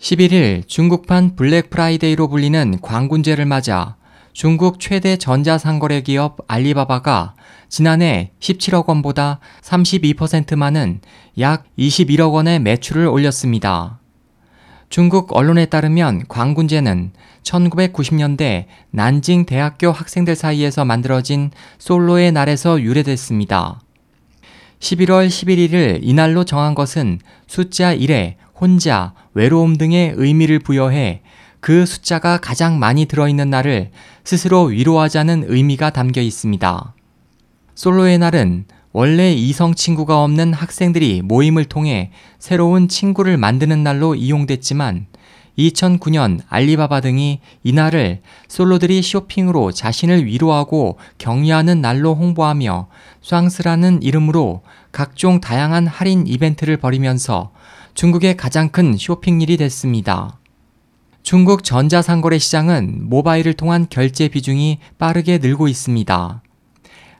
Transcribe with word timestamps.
11일 0.00 0.66
중국판 0.66 1.36
블랙 1.36 1.68
프라이데이로 1.68 2.28
불리는 2.28 2.80
광군제를 2.80 3.44
맞아 3.44 3.96
중국 4.32 4.80
최대 4.80 5.18
전자상거래 5.18 6.00
기업 6.00 6.38
알리바바가 6.48 7.34
지난해 7.68 8.32
17억 8.40 8.86
원보다 8.86 9.40
32% 9.60 10.56
많은 10.56 11.02
약 11.38 11.64
21억 11.78 12.32
원의 12.32 12.60
매출을 12.60 13.06
올렸습니다. 13.06 13.98
중국 14.88 15.36
언론에 15.36 15.66
따르면 15.66 16.24
광군제는 16.28 17.12
1990년대 17.42 18.64
난징 18.90 19.44
대학교 19.44 19.92
학생들 19.92 20.34
사이에서 20.34 20.86
만들어진 20.86 21.50
솔로의 21.78 22.32
날에서 22.32 22.80
유래됐습니다. 22.80 23.80
11월 24.78 25.28
11일을 25.28 25.98
이날로 26.00 26.44
정한 26.44 26.74
것은 26.74 27.20
숫자 27.46 27.94
1에 27.94 28.36
혼자, 28.60 29.14
외로움 29.32 29.76
등의 29.78 30.14
의미를 30.16 30.58
부여해 30.58 31.22
그 31.60 31.86
숫자가 31.86 32.38
가장 32.38 32.78
많이 32.78 33.06
들어있는 33.06 33.48
날을 33.48 33.90
스스로 34.24 34.64
위로하자는 34.64 35.44
의미가 35.46 35.90
담겨 35.90 36.20
있습니다. 36.20 36.94
솔로의 37.74 38.18
날은 38.18 38.66
원래 38.92 39.32
이성 39.32 39.74
친구가 39.74 40.22
없는 40.22 40.52
학생들이 40.52 41.22
모임을 41.22 41.64
통해 41.64 42.10
새로운 42.38 42.88
친구를 42.88 43.36
만드는 43.38 43.82
날로 43.82 44.14
이용됐지만 44.14 45.06
2009년 45.58 46.40
알리바바 46.48 47.00
등이 47.00 47.40
이날을 47.62 48.20
솔로들이 48.48 49.02
쇼핑으로 49.02 49.72
자신을 49.72 50.26
위로하고 50.26 50.98
격려하는 51.18 51.80
날로 51.80 52.14
홍보하며 52.14 52.88
쌍스라는 53.22 54.02
이름으로 54.02 54.62
각종 54.92 55.40
다양한 55.40 55.86
할인 55.86 56.26
이벤트를 56.26 56.76
벌이면서 56.76 57.52
중국의 57.94 58.36
가장 58.36 58.68
큰 58.68 58.96
쇼핑일이 58.96 59.56
됐습니다. 59.56 60.38
중국 61.22 61.64
전자상거래 61.64 62.38
시장은 62.38 63.08
모바일을 63.08 63.54
통한 63.54 63.86
결제 63.90 64.28
비중이 64.28 64.78
빠르게 64.98 65.38
늘고 65.38 65.68
있습니다. 65.68 66.42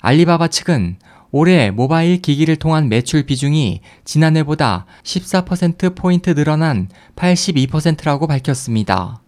알리바바 0.00 0.48
측은 0.48 0.98
올해 1.30 1.70
모바일 1.70 2.22
기기를 2.22 2.56
통한 2.56 2.88
매출 2.88 3.24
비중이 3.24 3.80
지난해보다 4.04 4.86
14%포인트 5.02 6.34
늘어난 6.34 6.88
82%라고 7.16 8.26
밝혔습니다. 8.26 9.20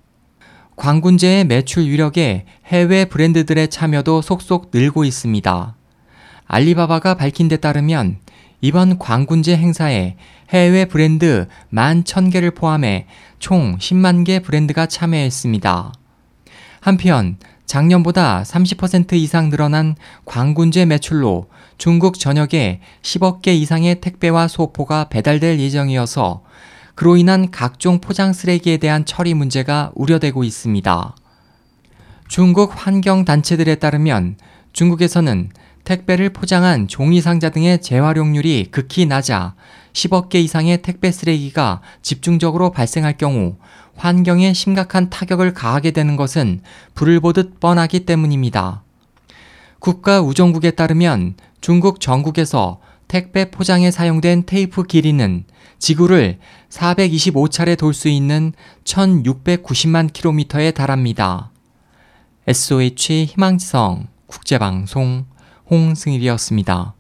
광군제의 0.77 1.45
매출 1.45 1.87
유력에 1.87 2.47
해외 2.65 3.05
브랜드들의 3.05 3.69
참여도 3.69 4.23
속속 4.23 4.71
늘고 4.73 5.05
있습니다. 5.05 5.77
알리바바가 6.47 7.17
밝힌 7.17 7.49
데 7.49 7.59
따르면 7.59 8.19
이번 8.61 8.99
광군제 8.99 9.57
행사에 9.57 10.17
해외 10.51 10.85
브랜드 10.85 11.49
11,000개를 11.73 12.55
포함해 12.55 13.07
총 13.39 13.79
10만 13.79 14.25
개 14.27 14.41
브랜드가 14.41 14.87
참여했습니다. 14.87 15.93
한편 16.81 17.37
작년보다 17.65 18.43
30% 18.43 19.13
이상 19.15 19.49
늘어난 19.49 19.95
광군제 20.25 20.87
매출로 20.87 21.49
중국 21.79 22.19
전역에 22.19 22.81
10억 23.03 23.43
개 23.43 23.55
이상의 23.55 24.01
택배와 24.01 24.49
소포가 24.49 25.05
배달될 25.05 25.61
예정이어서 25.61 26.43
그로 26.95 27.17
인한 27.17 27.51
각종 27.51 28.01
포장 28.01 28.33
쓰레기에 28.33 28.77
대한 28.77 29.05
처리 29.07 29.33
문제가 29.33 29.93
우려되고 29.95 30.45
있습니다. 30.45 31.15
중국 32.29 32.73
환경단체들에 32.75 33.77
따르면 33.77 34.37
중국에서는 34.73 35.51
택배를 35.91 36.31
포장한 36.31 36.87
종이 36.87 37.21
상자 37.21 37.51
등의 37.51 37.81
재활용률이 37.81 38.69
극히 38.71 39.07
낮아 39.07 39.57
10억 39.93 40.29
개 40.29 40.39
이상의 40.39 40.83
택배 40.83 41.11
쓰레기가 41.11 41.81
집중적으로 42.01 42.71
발생할 42.71 43.19
경우 43.19 43.57
환경에 43.97 44.53
심각한 44.53 45.11
타격을 45.11 45.53
가하게 45.53 45.91
되는 45.91 46.15
것은 46.15 46.61
불을 46.95 47.19
보듯 47.19 47.59
뻔하기 47.59 48.07
때문입니다. 48.07 48.85
국가우정국에 49.81 50.71
따르면 50.71 51.35
중국 51.61 51.99
전국에서 51.99 52.79
택배 53.09 53.51
포장에 53.51 53.91
사용된 53.91 54.45
테이프 54.47 54.85
길이는 54.85 55.43
지구를 55.81 56.39
425차례 56.69 57.77
돌 57.77 57.95
수 57.95 58.09
있는 58.09 58.53
1690만 58.85 60.13
킬로미터에 60.13 60.71
달합니다. 60.71 61.51
SOH 62.47 63.25
희망지성 63.25 64.07
국제방송 64.29 65.30
홍승일이었습니다. 65.71 66.95